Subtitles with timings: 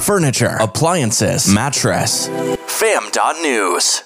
[0.00, 2.28] furniture, appliances, mattress.
[2.66, 4.02] Fam.news.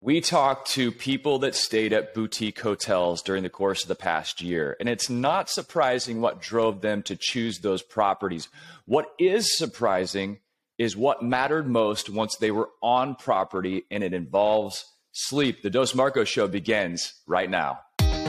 [0.00, 4.40] We talked to people that stayed at boutique hotels during the course of the past
[4.40, 8.48] year, and it's not surprising what drove them to choose those properties.
[8.84, 10.38] What is surprising
[10.78, 15.62] is what mattered most once they were on property, and it involves sleep.
[15.62, 17.80] The Dos Marcos show begins right now.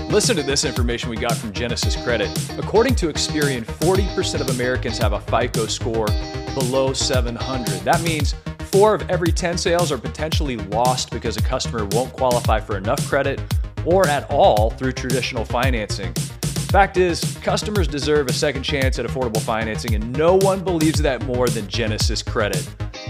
[0.09, 2.29] Listen to this information we got from Genesis Credit.
[2.57, 6.07] According to Experian, 40% of Americans have a FICO score
[6.55, 7.67] below 700.
[7.81, 8.33] That means
[8.71, 13.07] Four of every 10 sales are potentially lost because a customer won't qualify for enough
[13.07, 13.41] credit
[13.85, 16.13] or at all through traditional financing.
[16.43, 21.23] Fact is, customers deserve a second chance at affordable financing, and no one believes that
[21.23, 22.67] more than Genesis Credit.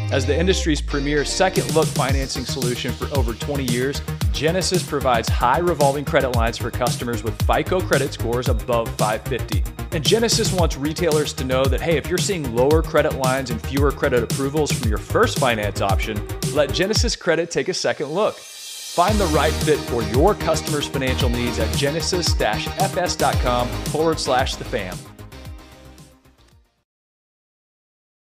[0.10, 5.58] As the industry's premier second look financing solution for over 20 years, Genesis provides high
[5.60, 9.64] revolving credit lines for customers with FICO credit scores above 550.
[9.92, 13.62] And Genesis wants retailers to know that, hey, if you're seeing lower credit lines and
[13.62, 18.36] fewer credit approvals from your first finance option, let Genesis Credit take a second look.
[18.36, 24.98] Find the right fit for your customers' financial needs at genesis-fs.com forward slash the fam.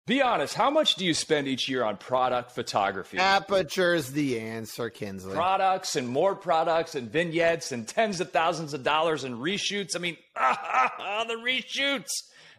[0.05, 3.17] Be honest, how much do you spend each year on product photography?
[3.19, 5.33] Aperture's the answer, Kinsley.
[5.33, 9.95] Products and more products and vignettes and tens of thousands of dollars in reshoots.
[9.95, 12.09] I mean, ah, the reshoots.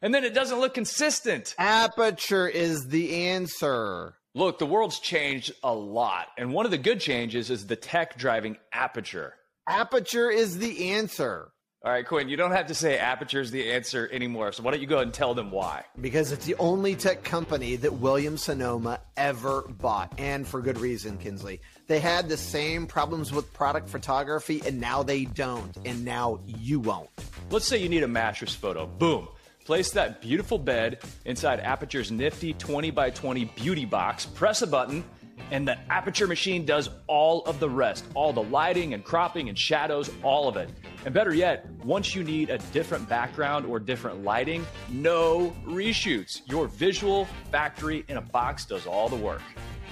[0.01, 1.55] And then it doesn't look consistent.
[1.59, 4.15] Aperture is the answer.
[4.35, 6.29] Look, the world's changed a lot.
[6.39, 9.35] And one of the good changes is the tech driving aperture.
[9.69, 11.53] Aperture is the answer.
[11.85, 14.53] All right, Quinn, you don't have to say Aperture is the answer anymore.
[14.53, 15.85] So why don't you go and tell them why?
[16.01, 21.19] Because it's the only tech company that Williams Sonoma ever bought, and for good reason,
[21.19, 21.61] Kinsley.
[21.87, 26.81] They had the same problems with product photography, and now they don't, and now you
[26.81, 27.11] won't.
[27.51, 28.87] Let's say you need a mattress photo.
[28.87, 29.29] Boom.
[29.67, 34.25] Place that beautiful bed inside Aperture's nifty 20 by 20 beauty box.
[34.25, 35.05] Press a button
[35.51, 39.59] and the Aperture machine does all of the rest all the lighting and cropping and
[39.59, 40.71] shadows, all of it.
[41.05, 46.41] And better yet, once you need a different background or different lighting, no reshoots.
[46.47, 49.43] Your visual factory in a box does all the work.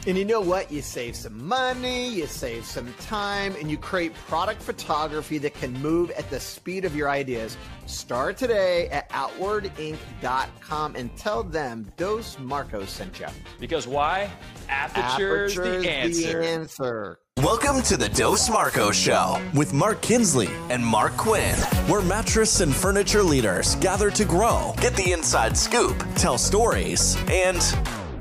[0.05, 0.73] And you know what?
[0.73, 5.73] You save some money, you save some time, and you create product photography that can
[5.75, 7.57] move at the speed of your ideas.
[7.87, 13.29] Start today at outwardinc.com and tell them Dos Marcos sent you.
[13.61, 14.29] Because why?
[14.69, 16.41] Aperture's, Aperture's the, answer.
[16.41, 17.19] the answer.
[17.37, 22.75] Welcome to the Dos Marcos Show with Mark Kinsley and Mark Quinn, where mattress and
[22.75, 27.63] furniture leaders gather to grow, get the inside scoop, tell stories, and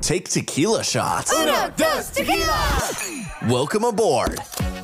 [0.02, 1.32] take tequila shots.
[1.32, 2.90] Uno, dos, tequila!
[3.48, 4.38] Welcome aboard.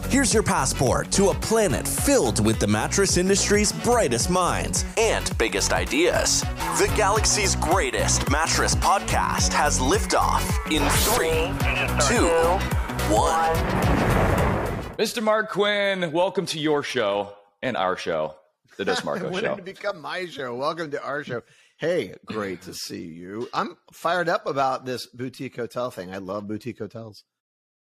[0.09, 5.73] Here's your passport to a planet filled with the mattress industry's brightest minds and biggest
[5.73, 6.41] ideas.
[6.79, 11.51] The galaxy's greatest mattress podcast has liftoff in three,
[12.09, 12.29] two,
[13.15, 13.55] one.
[14.97, 15.23] Mr.
[15.23, 18.35] Mark Quinn, welcome to your show and our show,
[18.77, 19.57] the Dos Marcos Show.
[19.57, 20.55] to become my show.
[20.55, 21.43] Welcome to our show.
[21.79, 23.49] Hey, great to see you.
[23.55, 26.13] I'm fired up about this boutique hotel thing.
[26.13, 27.25] I love boutique hotels.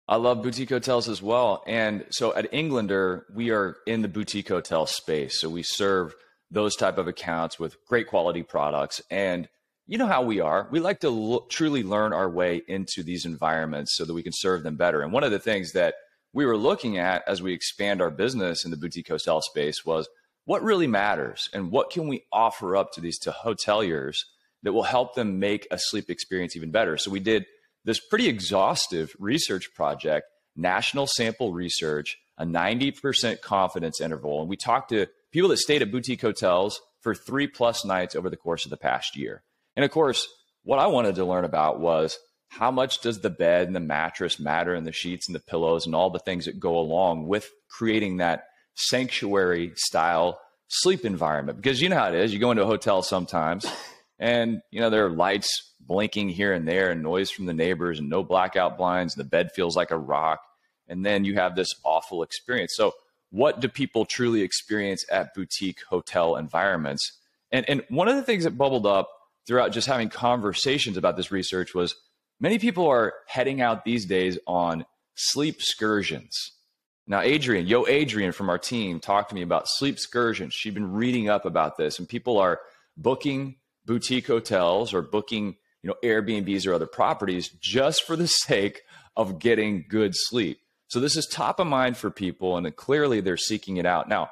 [0.06, 1.62] I love boutique hotels as well.
[1.66, 5.40] And so at Englander, we are in the boutique hotel space.
[5.40, 6.14] So we serve
[6.50, 9.02] those type of accounts with great quality products.
[9.10, 9.48] And
[9.86, 10.68] you know how we are.
[10.70, 14.62] We like to truly learn our way into these environments so that we can serve
[14.62, 15.02] them better.
[15.02, 15.94] And one of the things that
[16.32, 20.08] we were looking at as we expand our business in the boutique hotel space was
[20.48, 24.20] what really matters and what can we offer up to these to hoteliers
[24.62, 26.96] that will help them make a sleep experience even better.
[26.96, 27.44] So we did
[27.84, 30.26] this pretty exhaustive research project,
[30.56, 34.40] national sample research, a 90% confidence interval.
[34.40, 38.30] And we talked to people that stayed at boutique hotels for three plus nights over
[38.30, 39.42] the course of the past year.
[39.76, 40.26] And of course,
[40.62, 44.40] what I wanted to learn about was how much does the bed and the mattress
[44.40, 47.50] matter and the sheets and the pillows and all the things that go along with
[47.68, 48.44] creating that
[48.78, 51.60] sanctuary style sleep environment.
[51.60, 53.66] Because you know how it is you go into a hotel sometimes
[54.18, 57.98] and you know there are lights blinking here and there and noise from the neighbors
[57.98, 60.40] and no blackout blinds and the bed feels like a rock
[60.86, 62.74] and then you have this awful experience.
[62.76, 62.92] So
[63.30, 67.18] what do people truly experience at boutique hotel environments?
[67.50, 69.10] And and one of the things that bubbled up
[69.46, 71.96] throughout just having conversations about this research was
[72.38, 76.52] many people are heading out these days on sleep excursions
[77.08, 80.52] now, Adrian, yo, Adrian from our team talked to me about sleep excursions.
[80.52, 82.60] She'd been reading up about this, and people are
[82.98, 83.56] booking
[83.86, 88.82] boutique hotels or booking, you know, Airbnbs or other properties just for the sake
[89.16, 90.60] of getting good sleep.
[90.88, 94.10] So this is top of mind for people, and clearly they're seeking it out.
[94.10, 94.30] Now,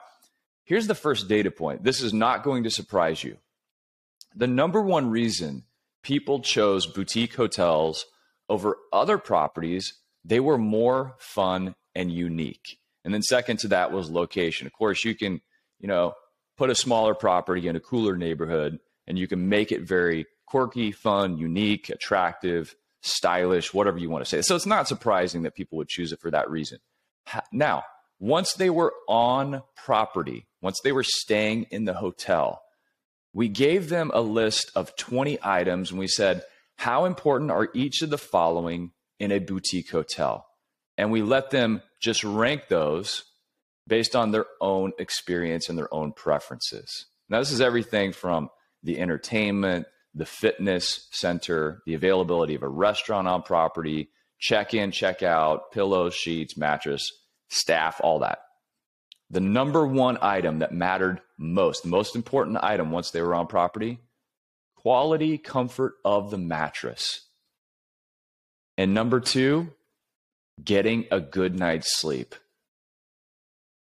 [0.65, 1.83] here's the first data point.
[1.83, 3.39] This is not going to surprise you.
[4.35, 5.65] The number one reason
[6.03, 8.05] people chose boutique hotels
[8.51, 9.95] over other properties.
[10.27, 12.79] They were more fun and unique.
[13.05, 14.67] And then second to that was location.
[14.67, 15.41] Of course, you can,
[15.81, 16.15] you know,
[16.57, 20.93] put a smaller property in a cooler neighborhood and you can make it very quirky,
[20.93, 24.43] fun, unique, attractive, stylish, whatever you want to say.
[24.43, 26.79] So it's not surprising that people would choose it for that reason.
[27.53, 27.85] Now,
[28.19, 32.63] once they were on property, once they were staying in the hotel,
[33.33, 36.43] we gave them a list of 20 items and we said,
[36.77, 40.47] How important are each of the following in a boutique hotel?
[40.99, 43.25] And we let them just rank those
[43.87, 47.07] based on their own experience and their own preferences.
[47.29, 48.51] Now, this is everything from
[48.83, 55.23] the entertainment, the fitness center, the availability of a restaurant on property, check in, check
[55.23, 57.11] out, pillows, sheets, mattress,
[57.49, 58.39] staff, all that.
[59.31, 63.47] The number one item that mattered most, the most important item once they were on
[63.47, 63.99] property,
[64.77, 67.27] quality comfort of the mattress.
[68.79, 69.73] And number two,
[70.63, 72.35] getting a good night's sleep.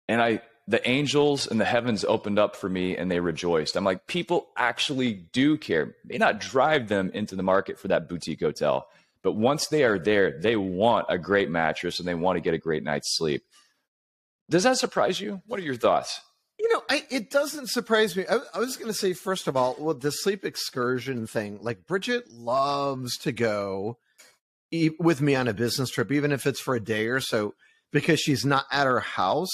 [0.08, 3.76] And I the angels and the heavens opened up for me and they rejoiced.
[3.76, 5.96] I'm like, people actually do care.
[6.06, 8.88] May not drive them into the market for that boutique hotel,
[9.22, 12.54] but once they are there, they want a great mattress and they want to get
[12.54, 13.44] a great night's sleep.
[14.50, 15.42] Does that surprise you?
[15.46, 16.22] What are your thoughts?
[16.60, 18.26] You know, I, it doesn't surprise me.
[18.30, 21.88] I, I was going to say, first of all, well, the sleep excursion thing, like
[21.88, 23.98] Bridget loves to go
[25.00, 27.54] with me on a business trip, even if it's for a day or so,
[27.92, 29.52] because she's not at her house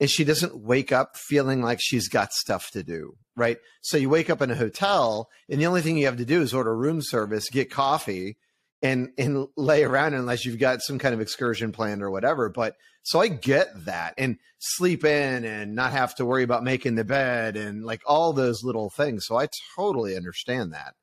[0.00, 3.58] and she doesn't wake up feeling like she's got stuff to do, right?
[3.82, 6.42] So you wake up in a hotel and the only thing you have to do
[6.42, 8.36] is order room service, get coffee
[8.82, 12.48] and and lay around unless you've got some kind of excursion planned or whatever.
[12.48, 16.94] But so I get that and sleep in and not have to worry about making
[16.94, 19.24] the bed and like all those little things.
[19.26, 20.94] So I totally understand that.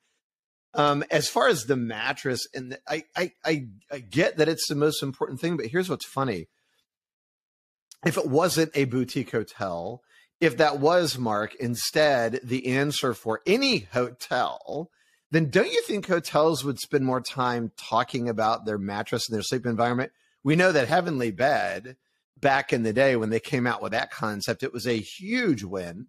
[0.74, 4.76] Um, as far as the mattress and I, I, I, I get that it's the
[4.76, 6.48] most important thing, but here's what's funny
[8.06, 10.02] if it wasn't a boutique hotel,
[10.40, 14.90] if that was Mark instead the answer for any hotel,
[15.30, 19.44] then don't you think hotels would spend more time talking about their mattress and their
[19.44, 20.12] sleep environment?
[20.44, 21.96] We know that Heavenly Bed
[22.40, 25.64] back in the day when they came out with that concept, it was a huge
[25.64, 26.08] win.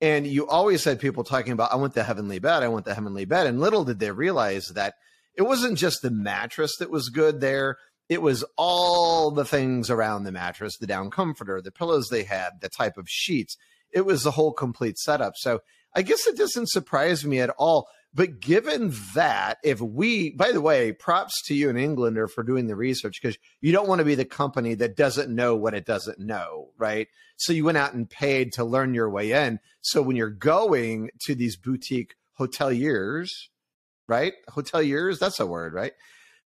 [0.00, 2.94] And you always had people talking about, I want the heavenly bed, I want the
[2.94, 3.46] heavenly bed.
[3.46, 4.94] And little did they realize that
[5.36, 7.76] it wasn't just the mattress that was good there
[8.10, 12.60] it was all the things around the mattress, the down comforter, the pillows they had,
[12.60, 13.56] the type of sheets.
[13.92, 15.34] It was the whole complete setup.
[15.36, 15.60] So
[15.94, 17.86] I guess it doesn't surprise me at all.
[18.12, 22.66] But given that, if we, by the way, props to you in Englander for doing
[22.66, 25.86] the research because you don't want to be the company that doesn't know what it
[25.86, 27.06] doesn't know, right?
[27.36, 29.60] So you went out and paid to learn your way in.
[29.80, 33.30] So when you're going to these boutique hoteliers,
[34.08, 34.32] right?
[34.50, 35.92] Hoteliers, that's a word, right?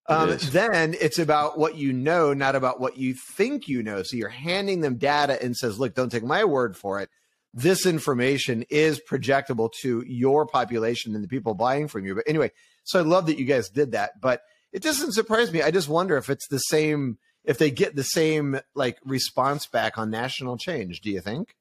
[0.06, 4.02] Um, then it's about what you know, not about what you think you know.
[4.02, 7.08] So you're handing them data and says, look, don't take my word for it.
[7.56, 12.17] This information is projectable to your population and the people buying from you.
[12.17, 12.51] But anyway,
[12.83, 14.43] so I love that you guys did that, but
[14.73, 15.62] it doesn't surprise me.
[15.62, 19.97] I just wonder if it's the same, if they get the same like response back
[19.97, 21.01] on national change.
[21.01, 21.55] Do you think?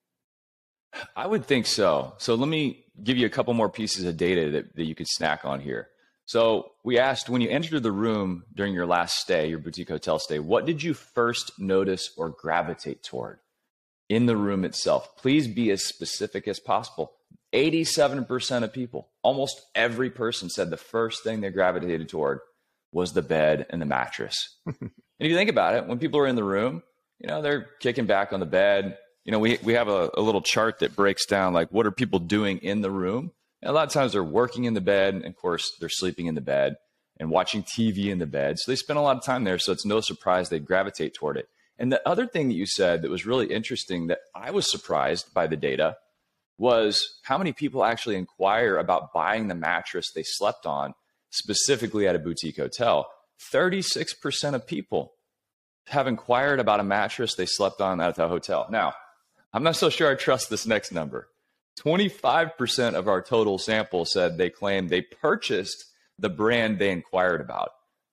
[1.16, 2.16] I would think so.
[2.18, 5.07] So let me give you a couple more pieces of data that, that you could
[5.07, 5.90] snack on here.
[6.25, 10.18] So we asked when you entered the room during your last stay, your boutique hotel
[10.18, 13.40] stay, what did you first notice or gravitate toward
[14.13, 15.15] in the room itself?
[15.17, 17.13] Please be as specific as possible.
[17.53, 22.39] 87% of people, almost every person said the first thing they gravitated toward
[22.91, 24.57] was the bed and the mattress.
[24.65, 26.81] and if you think about it, when people are in the room,
[27.19, 28.97] you know, they're kicking back on the bed.
[29.23, 31.91] You know, we, we have a, a little chart that breaks down like what are
[31.91, 33.31] people doing in the room
[33.63, 36.25] and a lot of times they're working in the bed, and of course, they're sleeping
[36.25, 36.75] in the bed
[37.17, 38.59] and watching TV in the bed.
[38.59, 39.57] So they spend a lot of time there.
[39.57, 41.47] So it's no surprise they gravitate toward it.
[41.77, 45.33] And the other thing that you said that was really interesting that I was surprised
[45.33, 45.97] by the data
[46.57, 50.94] was how many people actually inquire about buying the mattress they slept on,
[51.31, 53.09] specifically at a boutique hotel.
[53.51, 55.13] 36% of people
[55.87, 58.68] have inquired about a mattress they slept on at the hotel.
[58.69, 58.94] Now,
[59.51, 61.27] I'm not so sure I trust this next number.
[61.80, 65.85] 25% of our total sample said they claimed they purchased
[66.19, 67.71] the brand they inquired about.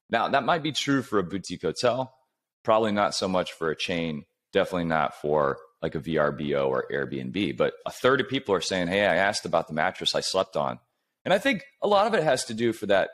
[0.09, 2.15] Now, that might be true for a boutique hotel,
[2.63, 7.57] probably not so much for a chain, definitely not for like a VRBO or Airbnb.
[7.57, 10.57] But a third of people are saying, Hey, I asked about the mattress I slept
[10.57, 10.79] on.
[11.25, 13.11] And I think a lot of it has to do for that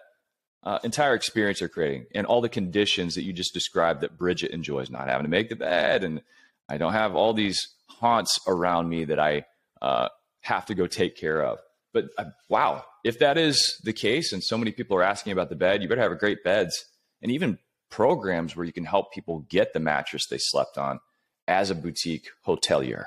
[0.62, 4.50] uh, entire experience they're creating and all the conditions that you just described that Bridget
[4.50, 6.02] enjoys not having to make the bed.
[6.02, 6.22] And
[6.68, 9.44] I don't have all these haunts around me that I
[9.80, 10.08] uh,
[10.40, 11.58] have to go take care of.
[11.92, 15.48] But uh, wow, if that is the case, and so many people are asking about
[15.48, 16.84] the bed, you better have a great beds
[17.22, 17.58] and even
[17.96, 21.00] programs where you can help people get the mattress they slept on
[21.48, 23.06] as a boutique hotelier.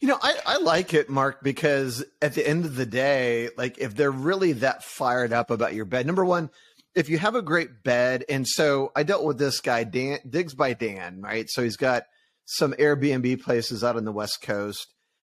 [0.00, 3.78] You know, I, I like it, Mark, because at the end of the day, like
[3.78, 6.50] if they're really that fired up about your bed, number one,
[6.94, 10.54] if you have a great bed, and so I dealt with this guy, Dan Digs
[10.54, 11.46] by Dan, right?
[11.48, 12.02] So he's got
[12.44, 14.92] some Airbnb places out on the West Coast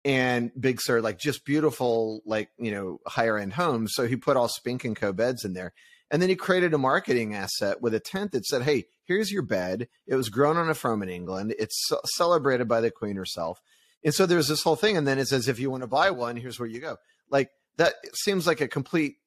[0.07, 3.91] and Big Sur, like just beautiful, like, you know, higher end homes.
[3.93, 5.73] So he put all Spink and Co beds in there.
[6.09, 9.41] And then he created a marketing asset with a tent that said, Hey, here's your
[9.41, 9.89] bed.
[10.07, 11.53] It was grown on a farm in England.
[11.59, 13.59] It's celebrated by the queen herself.
[14.01, 14.95] And so there's this whole thing.
[14.95, 16.95] And then it says, if you want to buy one, here's where you go.
[17.29, 19.17] Like that seems like a complete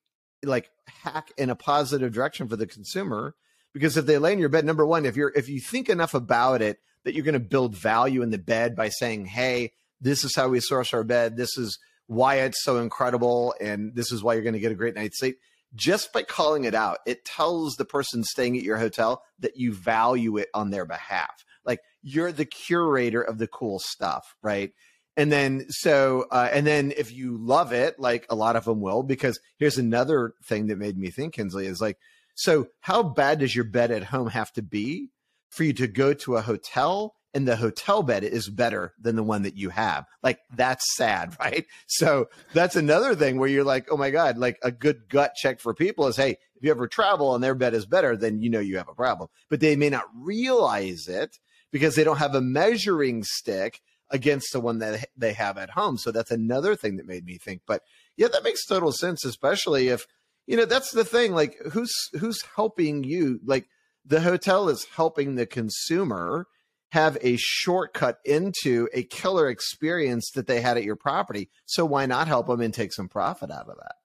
[0.42, 0.70] like
[1.02, 3.34] hack in a positive direction for the consumer.
[3.74, 6.14] Because if they lay in your bed, number one, if you're if you think enough
[6.14, 10.24] about it that you're going to build value in the bed by saying, Hey, this
[10.24, 14.22] is how we source our bed, this is why it's so incredible, and this is
[14.22, 15.38] why you're going to get a great night's sleep.
[15.74, 19.72] Just by calling it out, it tells the person staying at your hotel that you
[19.72, 21.44] value it on their behalf.
[21.64, 24.72] Like you're the curator of the cool stuff, right?
[25.16, 28.80] And then so uh, and then if you love it, like a lot of them
[28.80, 31.98] will, because here's another thing that made me think, Kinsley, is like,
[32.34, 35.10] so how bad does your bed at home have to be
[35.50, 39.22] for you to go to a hotel and the hotel bed is better than the
[39.22, 40.06] one that you have.
[40.22, 41.66] Like that's sad, right?
[41.86, 45.60] So that's another thing where you're like, oh my God, like a good gut check
[45.60, 48.50] for people is, hey, if you ever travel and their bed is better, then you
[48.50, 49.28] know you have a problem.
[49.48, 51.38] But they may not realize it
[51.70, 55.96] because they don't have a measuring stick against the one that they have at home.
[55.96, 57.62] So that's another thing that made me think.
[57.66, 57.82] But
[58.16, 60.06] yeah, that makes total sense, especially if
[60.46, 61.32] you know that's the thing.
[61.32, 63.40] Like who's who's helping you?
[63.44, 63.66] Like
[64.04, 66.46] the hotel is helping the consumer
[66.90, 71.48] have a shortcut into a killer experience that they had at your property.
[71.66, 73.96] So why not help them and take some profit out of that?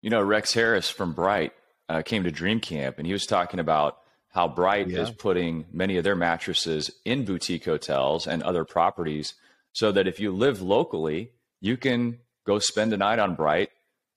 [0.00, 1.52] You know, Rex Harris from Bright
[1.88, 5.00] uh, came to Dream Camp and he was talking about how Bright yeah.
[5.00, 9.34] is putting many of their mattresses in boutique hotels and other properties
[9.72, 13.70] so that if you live locally, you can go spend a night on Bright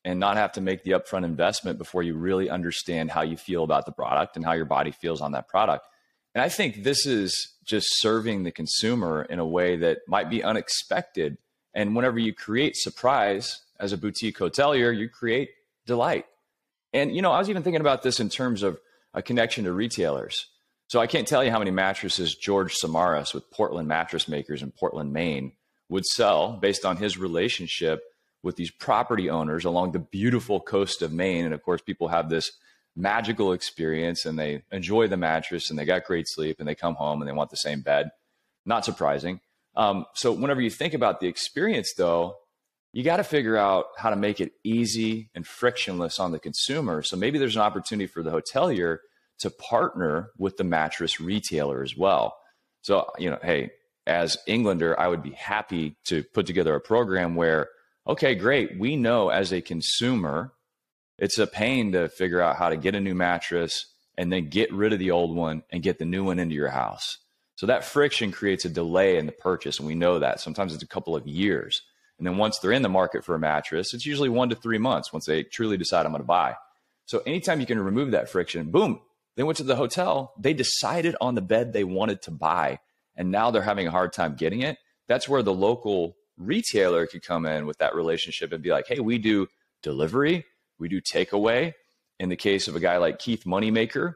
[0.04, 3.64] and not have to make the upfront investment before you really understand how you feel
[3.64, 5.86] about the product and how your body feels on that product.
[6.36, 10.44] And I think this is just serving the consumer in a way that might be
[10.44, 11.38] unexpected.
[11.74, 15.52] And whenever you create surprise as a boutique hotelier, you create
[15.86, 16.26] delight.
[16.94, 18.80] And, you know, I was even thinking about this in terms of
[19.14, 20.48] a connection to retailers.
[20.88, 24.72] So I can't tell you how many mattresses George Samaras with Portland Mattress Makers in
[24.72, 25.54] Portland, Maine
[25.90, 28.04] would sell based on his relationship
[28.44, 31.46] with these property owners along the beautiful coast of Maine.
[31.46, 32.52] And of course, people have this
[32.96, 36.96] magical experience and they enjoy the mattress and they got great sleep and they come
[36.96, 38.10] home and they want the same bed.
[38.66, 39.42] Not surprising.
[39.76, 42.38] Um, so, whenever you think about the experience, though,
[42.96, 47.02] you got to figure out how to make it easy and frictionless on the consumer.
[47.02, 49.00] So maybe there's an opportunity for the hotelier
[49.40, 52.38] to partner with the mattress retailer as well.
[52.84, 53.72] So, you know, hey,
[54.08, 57.68] as Englander, I would be happy to put together a program where,
[58.08, 60.54] okay, great, we know as a consumer,
[61.18, 64.74] it's a pain to figure out how to get a new mattress and then get
[64.74, 67.18] rid of the old one and get the new one into your house.
[67.56, 69.80] So that friction creates a delay in the purchase.
[69.80, 71.82] And we know that sometimes it's a couple of years.
[72.18, 74.78] And then once they're in the market for a mattress, it's usually one to three
[74.78, 76.56] months once they truly decide I'm going to buy.
[77.06, 79.02] So anytime you can remove that friction, boom,
[79.36, 82.80] they went to the hotel, they decided on the bed they wanted to buy,
[83.16, 84.78] and now they're having a hard time getting it.
[85.08, 89.00] That's where the local retailer could come in with that relationship and be like, hey,
[89.00, 89.48] we do
[89.82, 90.46] delivery,
[90.80, 91.74] we do takeaway.
[92.20, 94.16] In the case of a guy like Keith Moneymaker,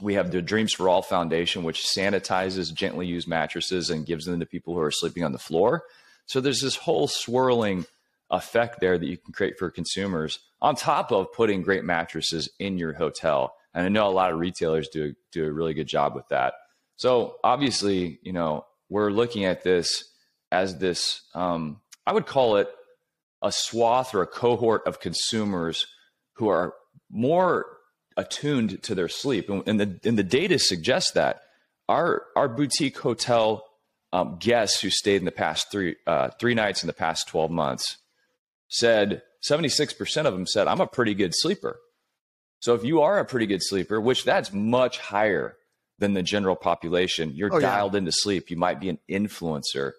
[0.00, 4.40] we have the Dreams for All Foundation, which sanitizes gently used mattresses and gives them
[4.40, 5.82] to people who are sleeping on the floor.
[6.26, 7.84] So there's this whole swirling
[8.30, 12.78] effect there that you can create for consumers on top of putting great mattresses in
[12.78, 13.54] your hotel.
[13.74, 16.54] And I know a lot of retailers do do a really good job with that.
[16.96, 20.04] So obviously, you know, we're looking at this
[20.52, 22.68] as this um, I would call it
[23.42, 25.86] a swath or a cohort of consumers
[26.34, 26.74] who are
[27.10, 27.66] more
[28.16, 31.42] attuned to their sleep, and, and the and the data suggests that
[31.88, 33.64] our our boutique hotel
[34.12, 37.50] um, guests who stayed in the past three uh, three nights in the past 12
[37.50, 37.98] months
[38.68, 41.80] said 76% of them said i'm a pretty good sleeper.
[42.60, 45.56] So if you are a pretty good sleeper which that's much higher
[45.98, 47.98] than the general population you're oh, dialed yeah.
[47.98, 48.50] into sleep.
[48.50, 49.92] You might be an influencer.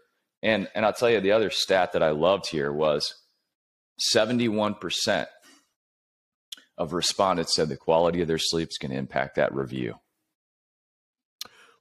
[0.43, 3.13] And and i'll tell you the other stat that i loved here was
[4.15, 5.27] 71%
[6.77, 9.95] of respondents said the quality of their sleep is going to impact that review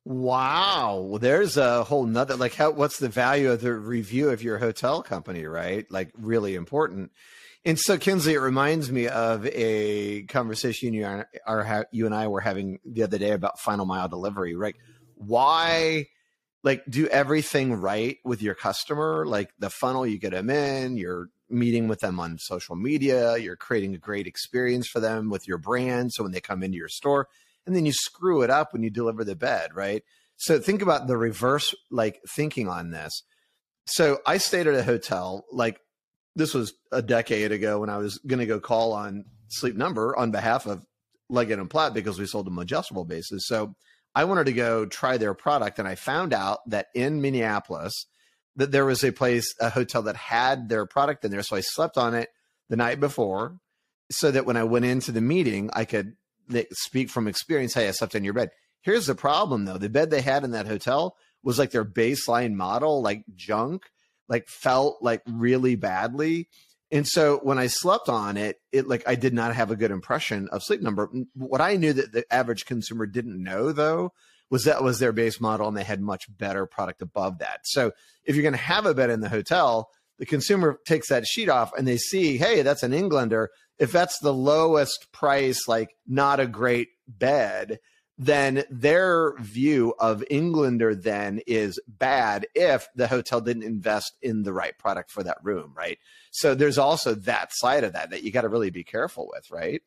[0.04, 4.56] Wow, there's a whole nother like how what's the value of the review of your
[4.56, 5.86] hotel company, right?
[5.90, 7.12] Like really important.
[7.66, 12.40] And so, Kinsley, it reminds me of a conversation you are, you and I were
[12.40, 14.56] having the other day about final mile delivery.
[14.56, 14.74] Right?
[15.16, 16.06] Why,
[16.64, 19.26] like, do everything right with your customer?
[19.26, 23.56] Like the funnel, you get them in, you're meeting with them on social media, you're
[23.56, 26.12] creating a great experience for them with your brand.
[26.12, 27.28] So when they come into your store,
[27.66, 30.02] and then you screw it up when you deliver the bed, right?
[30.36, 33.22] So think about the reverse, like thinking on this.
[33.86, 35.80] So I stayed at a hotel, like
[36.36, 40.16] this was a decade ago when I was going to go call on Sleep Number
[40.16, 40.86] on behalf of
[41.28, 43.46] Leggett and Platt because we sold them adjustable bases.
[43.46, 43.74] So
[44.14, 48.06] I wanted to go try their product, and I found out that in Minneapolis
[48.60, 51.42] that there was a place, a hotel that had their product in there.
[51.42, 52.28] So I slept on it
[52.68, 53.58] the night before,
[54.10, 56.16] so that when I went into the meeting, I could
[56.72, 57.74] speak from experience.
[57.74, 58.50] Hey, I slept in your bed.
[58.82, 62.54] Here's the problem, though: the bed they had in that hotel was like their baseline
[62.54, 63.84] model, like junk
[64.30, 66.48] like felt like really badly.
[66.90, 69.90] And so when I slept on it, it like I did not have a good
[69.90, 71.10] impression of Sleep Number.
[71.34, 74.12] What I knew that the average consumer didn't know though
[74.50, 77.60] was that was their base model and they had much better product above that.
[77.64, 77.92] So
[78.24, 81.48] if you're going to have a bed in the hotel, the consumer takes that sheet
[81.48, 83.50] off and they see, hey, that's an Englander.
[83.78, 87.78] If that's the lowest price, like not a great bed,
[88.18, 94.52] then their view of Englander then is bad if the hotel didn't invest in the
[94.52, 95.98] right product for that room, right?
[96.30, 99.50] So there's also that side of that that you got to really be careful with,
[99.50, 99.80] right?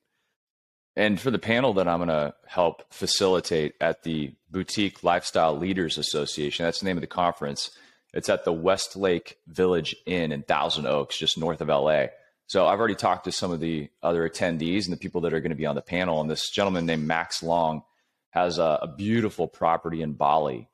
[0.96, 5.98] And for the panel that I'm going to help facilitate at the Boutique Lifestyle Leaders
[5.98, 7.72] Association, that's the name of the conference.
[8.14, 12.08] It's at the Westlake Village Inn in Thousand Oaks, just north of LA.
[12.46, 15.40] So I've already talked to some of the other attendees and the people that are
[15.40, 16.22] going to be on the panel.
[16.22, 17.82] And this gentleman named Max Long
[18.30, 20.68] has a, a beautiful property in Bali,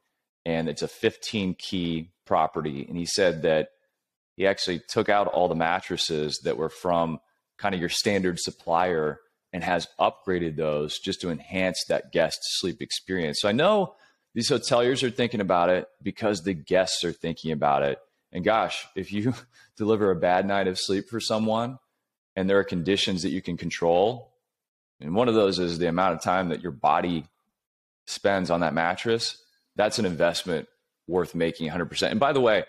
[0.45, 2.85] and it's a 15 key property.
[2.87, 3.69] And he said that
[4.35, 7.19] he actually took out all the mattresses that were from
[7.57, 9.19] kind of your standard supplier
[9.51, 13.39] and has upgraded those just to enhance that guest sleep experience.
[13.41, 13.95] So I know
[14.35, 17.99] these hoteliers are thinking about it because the guests are thinking about it.
[18.31, 19.33] And gosh, if you
[19.77, 21.79] deliver a bad night of sleep for someone
[22.35, 24.33] and there are conditions that you can control,
[24.99, 27.25] and one of those is the amount of time that your body
[28.05, 29.41] spends on that mattress,
[29.75, 30.67] that's an investment
[31.07, 32.11] worth making 100%.
[32.11, 32.65] And by the way,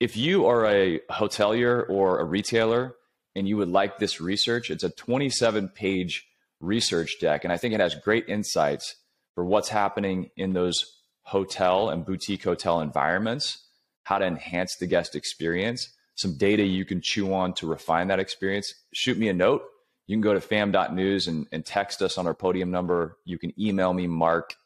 [0.00, 2.94] if you are a hotelier or a retailer
[3.38, 6.26] and you would like this research, it's a 27 page
[6.60, 7.44] research deck.
[7.44, 8.96] And I think it has great insights
[9.34, 13.58] for what's happening in those hotel and boutique hotel environments,
[14.02, 18.18] how to enhance the guest experience, some data you can chew on to refine that
[18.18, 18.74] experience.
[18.92, 19.62] Shoot me a note.
[20.08, 23.18] You can go to fam.news and, and text us on our podium number.
[23.24, 24.56] You can email me, mark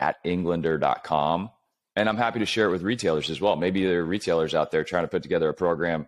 [0.00, 1.50] at englander.com.
[1.96, 3.56] And I'm happy to share it with retailers as well.
[3.56, 6.06] Maybe there are retailers out there trying to put together a program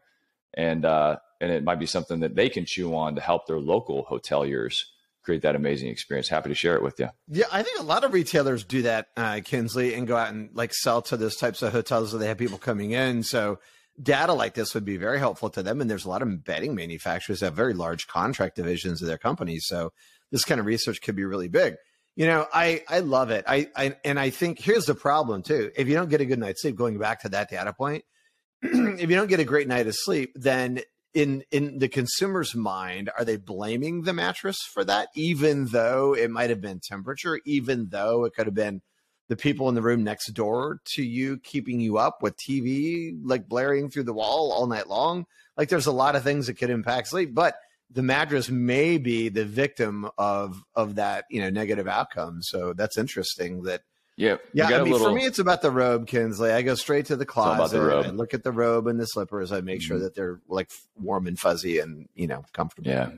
[0.54, 3.60] and uh, and it might be something that they can chew on to help their
[3.60, 4.82] local hoteliers
[5.22, 6.28] create that amazing experience.
[6.28, 7.08] Happy to share it with you.
[7.28, 10.50] Yeah, I think a lot of retailers do that, uh, Kinsley, and go out and
[10.54, 13.22] like sell to those types of hotels that they have people coming in.
[13.22, 13.58] So
[14.00, 15.80] data like this would be very helpful to them.
[15.80, 19.18] And there's a lot of bedding manufacturers that have very large contract divisions of their
[19.18, 19.64] companies.
[19.66, 19.92] So
[20.30, 21.74] this kind of research could be really big.
[22.16, 23.44] You know, I I love it.
[23.46, 25.70] I, I and I think here's the problem too.
[25.76, 28.04] If you don't get a good night's sleep, going back to that data point,
[28.62, 30.80] if you don't get a great night of sleep, then
[31.14, 35.08] in in the consumer's mind, are they blaming the mattress for that?
[35.14, 38.82] Even though it might have been temperature, even though it could have been
[39.28, 43.48] the people in the room next door to you keeping you up with TV like
[43.48, 45.24] blaring through the wall all night long.
[45.56, 47.54] Like there's a lot of things that could impact sleep, but
[47.92, 52.42] the mattress may be the victim of of that you know negative outcome.
[52.42, 53.62] So that's interesting.
[53.62, 53.82] That
[54.20, 54.66] yeah, yeah.
[54.66, 55.08] I mean, little...
[55.08, 56.52] for me, it's about the robe, Kinsley.
[56.52, 59.50] I go straight to the closet the and look at the robe and the slippers.
[59.50, 59.86] I make mm-hmm.
[59.86, 62.90] sure that they're like warm and fuzzy and you know comfortable.
[62.90, 63.10] Yeah,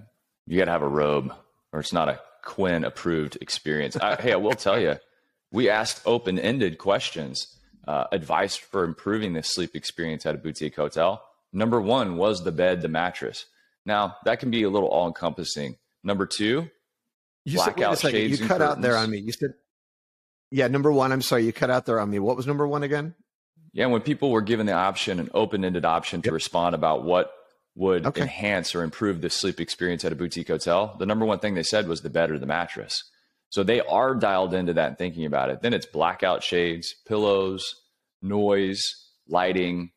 [0.46, 1.34] you got to have a robe,
[1.72, 3.96] or it's not a Quinn approved experience.
[3.96, 4.96] I, hey, I will tell you,
[5.50, 7.48] we asked open ended questions,
[7.88, 11.24] uh, advice for improving the sleep experience at a boutique hotel.
[11.52, 13.46] Number one was the bed, the mattress.
[13.84, 15.78] Now that can be a little all encompassing.
[16.04, 16.70] Number two,
[17.44, 18.40] you blackout said, shades.
[18.40, 18.76] You cut curtains.
[18.76, 19.18] out there on me.
[19.18, 19.54] You said,
[20.52, 21.10] yeah, number one.
[21.12, 22.18] I'm sorry, you cut out there on me.
[22.18, 23.14] What was number one again?
[23.72, 27.32] Yeah, when people were given the option, an open-ended option to respond about what
[27.74, 28.20] would okay.
[28.22, 31.62] enhance or improve the sleep experience at a boutique hotel, the number one thing they
[31.62, 33.02] said was the bed or the mattress.
[33.48, 35.62] So they are dialed into that and thinking about it.
[35.62, 37.74] Then it's blackout shades, pillows,
[38.20, 38.82] noise,
[39.26, 39.90] lighting,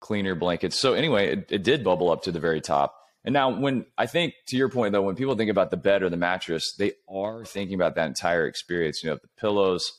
[0.00, 0.78] cleaner blankets.
[0.78, 2.96] So anyway, it, it did bubble up to the very top.
[3.26, 6.02] And now, when I think to your point, though, when people think about the bed
[6.02, 9.02] or the mattress, they are thinking about that entire experience.
[9.02, 9.92] You know, the pillows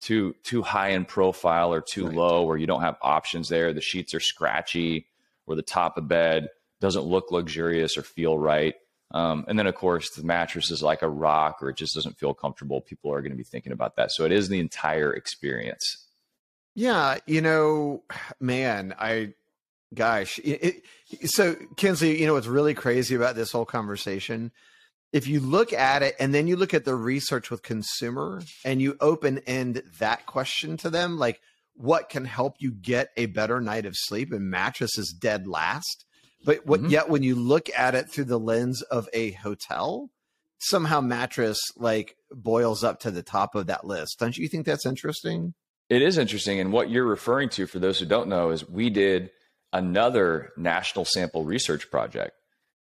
[0.00, 2.16] too too high in profile or too right.
[2.16, 3.72] low, or you don't have options there.
[3.74, 5.06] The sheets are scratchy,
[5.46, 6.48] or the top of bed
[6.80, 8.74] doesn't look luxurious or feel right.
[9.12, 12.18] Um, and then, of course, the mattress is like a rock or it just doesn't
[12.18, 12.80] feel comfortable.
[12.80, 14.12] People are going to be thinking about that.
[14.12, 16.06] So it is the entire experience.
[16.74, 17.18] Yeah.
[17.26, 18.04] You know,
[18.40, 19.34] man, I,
[19.94, 20.38] gosh.
[20.40, 24.52] It, it, so, Kinsley, you know what's really crazy about this whole conversation?
[25.12, 28.80] If you look at it and then you look at the research with consumer and
[28.80, 31.40] you open end that question to them, like,
[31.74, 34.32] what can help you get a better night of sleep?
[34.32, 36.04] And mattress is dead last
[36.44, 36.90] but what, mm-hmm.
[36.90, 40.10] yet when you look at it through the lens of a hotel,
[40.58, 44.18] somehow mattress like boils up to the top of that list.
[44.18, 45.54] Don't you think that's interesting?
[45.88, 46.60] It is interesting.
[46.60, 49.30] And what you're referring to, for those who don't know, is we did
[49.72, 52.32] another national sample research project.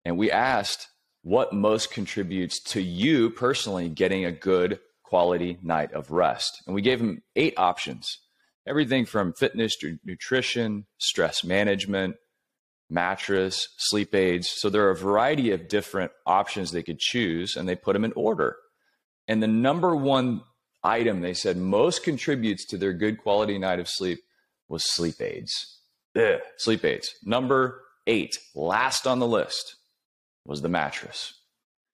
[0.04, 0.88] And we asked
[1.22, 6.62] what most contributes to you personally getting a good quality night of rest.
[6.66, 8.18] And we gave them eight options
[8.66, 12.14] everything from fitness to nutrition, stress management,
[12.88, 14.48] mattress, sleep aids.
[14.48, 18.04] So there are a variety of different options they could choose and they put them
[18.04, 18.56] in order.
[19.26, 20.42] And the number one
[20.84, 24.20] item they said most contributes to their good quality night of sleep
[24.68, 25.80] was sleep aids.
[26.16, 27.14] Ugh, sleep aids.
[27.24, 29.76] Number eight, last on the list,
[30.44, 31.34] was the mattress.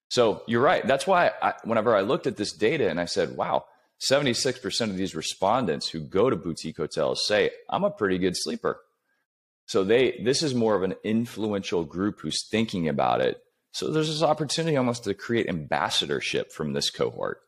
[0.09, 0.85] So you're right.
[0.85, 3.65] That's why I, whenever I looked at this data and I said, wow,
[4.09, 8.79] 76% of these respondents who go to boutique hotels say, I'm a pretty good sleeper.
[9.67, 13.39] So they this is more of an influential group who's thinking about it.
[13.71, 17.41] So there's this opportunity almost to create ambassadorship from this cohort.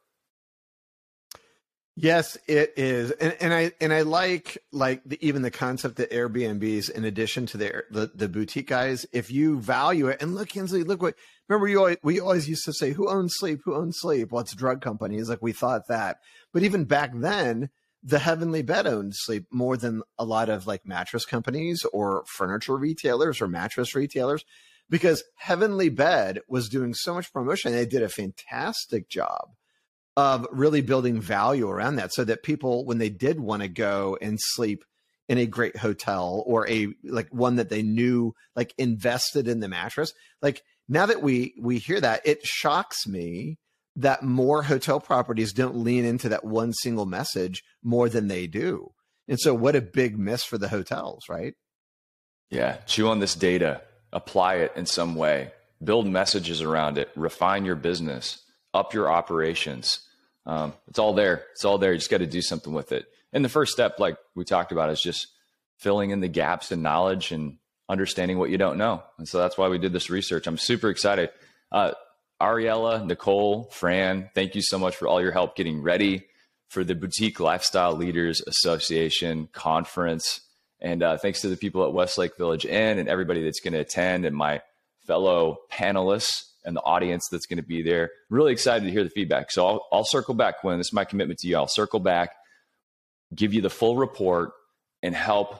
[1.97, 6.11] Yes, it is, and, and I and I like like the, even the concept that
[6.11, 10.47] Airbnbs, in addition to the, the, the boutique guys, if you value it, and look,
[10.49, 11.15] Kinsley, look what
[11.49, 13.59] remember you always, we always used to say, who owns sleep?
[13.65, 14.31] Who owns sleep?
[14.31, 16.19] Well, it's drug companies, like we thought that,
[16.53, 17.69] but even back then,
[18.01, 22.77] the heavenly bed owned sleep more than a lot of like mattress companies or furniture
[22.77, 24.45] retailers or mattress retailers
[24.89, 29.49] because heavenly bed was doing so much promotion they did a fantastic job
[30.17, 34.17] of really building value around that so that people when they did want to go
[34.21, 34.83] and sleep
[35.29, 39.69] in a great hotel or a like one that they knew like invested in the
[39.69, 43.57] mattress like now that we we hear that it shocks me
[43.95, 48.91] that more hotel properties don't lean into that one single message more than they do.
[49.27, 51.53] And so, what a big miss for the hotels, right?
[52.49, 52.77] Yeah.
[52.85, 55.51] Chew on this data, apply it in some way,
[55.83, 58.41] build messages around it, refine your business,
[58.73, 60.01] up your operations.
[60.45, 61.45] Um, it's all there.
[61.51, 61.91] It's all there.
[61.91, 63.05] You just got to do something with it.
[63.33, 65.27] And the first step, like we talked about, is just
[65.77, 67.57] filling in the gaps in knowledge and
[67.89, 69.03] understanding what you don't know.
[69.17, 70.47] And so that's why we did this research.
[70.47, 71.29] I'm super excited.
[71.71, 71.91] Uh,
[72.41, 76.25] Ariella, Nicole, Fran, thank you so much for all your help getting ready
[76.69, 80.41] for the Boutique Lifestyle Leaders Association conference.
[80.79, 83.79] And uh, thanks to the people at Westlake Village Inn and everybody that's going to
[83.79, 84.61] attend and my
[85.05, 88.11] fellow panelists and the audience that's going to be there.
[88.29, 89.51] Really excited to hear the feedback.
[89.51, 90.77] So I'll, I'll circle back, Quinn.
[90.77, 91.57] This is my commitment to you.
[91.57, 92.31] I'll circle back,
[93.33, 94.51] give you the full report,
[95.01, 95.59] and help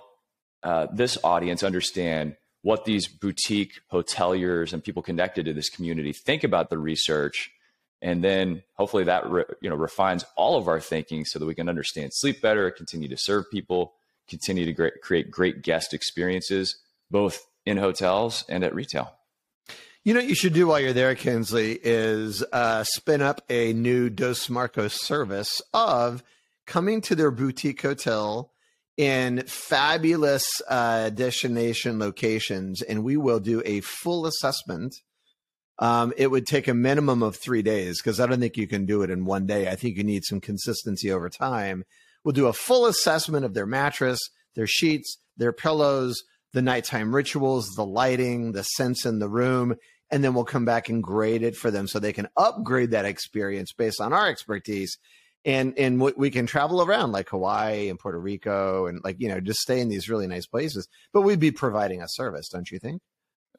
[0.64, 6.44] uh, this audience understand what these boutique hoteliers and people connected to this community think
[6.44, 7.52] about the research
[8.02, 11.56] and then hopefully that re, you know refines all of our thinking so that we
[11.56, 13.94] can understand sleep better continue to serve people
[14.28, 16.78] continue to great, create great guest experiences
[17.10, 19.12] both in hotels and at retail
[20.04, 23.74] you know what you should do while you're there kinsley is uh, spin up a
[23.74, 26.24] new dos marcos service of
[26.66, 28.52] coming to their boutique hotel
[28.98, 34.96] in fabulous uh, destination locations, and we will do a full assessment.
[35.80, 38.86] Um, it would take a minimum of three days because I don't think you can
[38.86, 39.70] do it in one day.
[39.70, 41.84] I think you need some consistency over time.
[42.24, 44.20] We'll do a full assessment of their mattress,
[44.56, 46.22] their sheets, their pillows,
[46.54, 49.76] the nighttime rituals, the lighting, the sense in the room,
[50.12, 53.06] and then we'll come back and grade it for them so they can upgrade that
[53.06, 54.98] experience based on our expertise
[55.46, 59.40] and and we can travel around like Hawaii and Puerto Rico and like you know
[59.40, 60.88] just stay in these really nice places.
[61.14, 63.02] But we'd be providing a service, don't you think?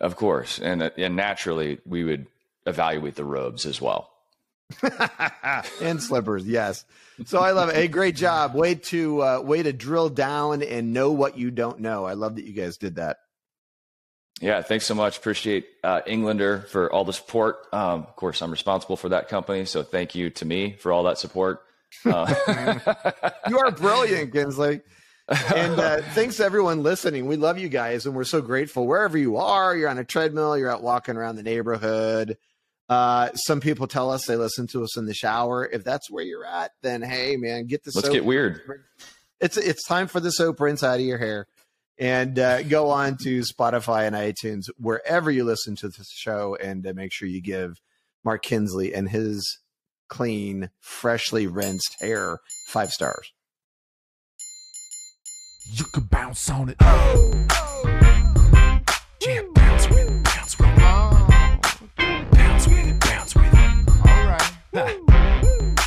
[0.01, 2.27] Of course, and uh, and naturally we would
[2.67, 4.11] evaluate the robes as well.
[5.83, 6.85] and slippers, yes.
[7.27, 7.75] So I love it.
[7.75, 8.55] Hey, great job.
[8.55, 12.05] Way to uh, way to drill down and know what you don't know.
[12.05, 13.19] I love that you guys did that.
[14.43, 15.19] Yeah, thanks so much.
[15.19, 17.59] Appreciate uh, Englander for all the support.
[17.73, 21.05] Um, of course, I'm responsible for that company, so thank you to me for all
[21.05, 21.61] that support.
[22.05, 22.35] Uh,
[23.49, 24.81] you are brilliant, Kinsley.
[25.29, 27.27] and uh, thanks to everyone listening.
[27.27, 29.77] We love you guys, and we're so grateful wherever you are.
[29.77, 32.37] You're on a treadmill, you're out walking around the neighborhood.
[32.89, 35.65] Uh, some people tell us they listen to us in the shower.
[35.73, 38.13] If that's where you're at, then hey, man, get the Let's soap.
[38.13, 38.61] get weird.
[39.41, 41.47] It's it's time for the soap rinse out of your hair.
[41.99, 46.87] And uh, go on to Spotify and iTunes, wherever you listen to the show, and
[46.87, 47.81] uh, make sure you give
[48.25, 49.61] Mark Kinsley and his
[50.09, 53.33] clean, freshly rinsed hair five stars.
[55.71, 56.77] You can bounce on it.
[56.81, 58.02] Yeah,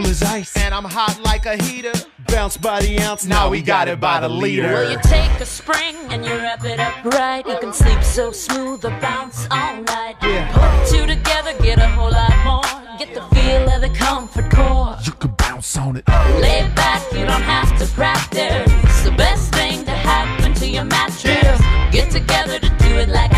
[0.00, 0.56] as ice.
[0.56, 1.92] And I'm hot like a heater.
[2.28, 4.62] Bounce by the ounce, now we got it by the liter.
[4.62, 7.46] Well, you take a spring and you wrap it up right.
[7.46, 10.16] You can sleep so smooth or bounce all night.
[10.22, 10.50] Yeah.
[10.52, 12.98] Put two together, get a whole lot more.
[12.98, 14.96] Get the feel of the comfort core.
[15.04, 16.08] You can bounce on it.
[16.40, 18.72] Lay back, you don't have to practice.
[18.84, 21.60] It's the best thing to happen to your mattress.
[21.92, 23.31] Get together to do it like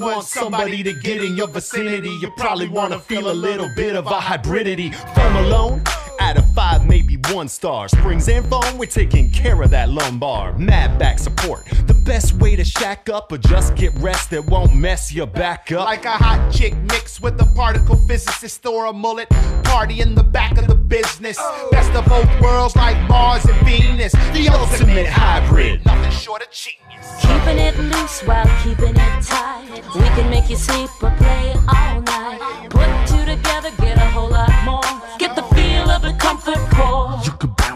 [0.00, 3.96] want somebody to get in your vicinity, you probably want to feel a little bit
[3.96, 4.94] of a hybridity.
[5.14, 5.82] Foam alone,
[6.20, 7.88] out of five, maybe one star.
[7.88, 10.56] Springs and foam, we're taking care of that lumbar.
[10.58, 14.74] Mad back support, the best way to shack up or just get rest that won't
[14.74, 15.84] mess your back up.
[15.84, 19.28] Like a hot chick mixed with a particle physicist or a mullet.
[19.62, 21.38] Party in the back of the business.
[21.70, 24.10] Best of both worlds like Mars and Venus.
[24.10, 25.86] the ultimate hybrid.
[25.86, 27.06] Nothing short of genius.
[27.20, 29.70] Keeping it loose while keeping it tight.
[29.94, 32.40] We can make you sleep or play all night.
[32.70, 34.90] Put two together, get a whole lot more.
[35.20, 37.09] Get the feel of a comfort core.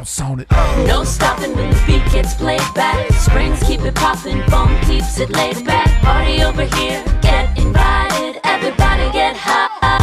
[0.04, 0.50] You can bounce on it.
[0.86, 3.10] No stopping when the beat gets played back.
[3.12, 5.88] Springs keep it popping, foam keeps it laid back.
[6.02, 8.38] Party over here, get invited.
[8.44, 9.94] Everybody get hybrid.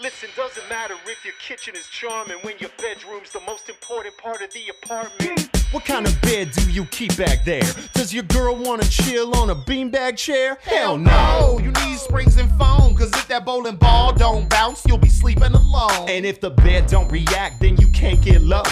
[0.00, 4.40] Listen, doesn't matter if your kitchen is charming when your bedroom's the most important part
[4.42, 5.50] of the apartment.
[5.72, 7.62] What kind of bed do you keep back there?
[7.94, 10.58] Does your girl wanna chill on a beanbag chair?
[10.60, 11.58] Hell no.
[11.62, 15.54] You need springs and foam, cause if that bowling ball don't bounce, you'll be sleeping
[15.54, 16.06] alone.
[16.08, 18.62] And if the bed don't react, then you can't get low.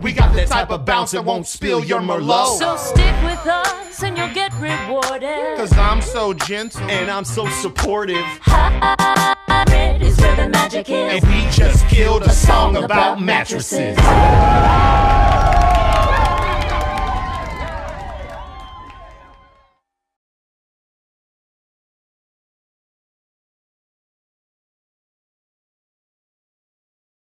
[0.00, 2.58] We got that type of bounce that won't spill your Merlot.
[2.58, 5.56] So stick with us and you'll get rewarded.
[5.56, 6.82] Cause I'm so gentle.
[6.90, 8.24] and I'm so supportive.
[8.40, 11.22] Hybrid is where the magic is.
[11.22, 13.96] And we just killed a song about mattresses.